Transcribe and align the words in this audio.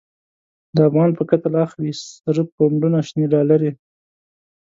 د 0.75 0.77
افغان 0.89 1.09
په 1.17 1.23
قتل 1.29 1.53
اخلی، 1.65 1.91
سره 2.25 2.41
پو 2.53 2.61
نډونه 2.73 2.99
شنی 3.07 3.25
ډالری 3.31 3.71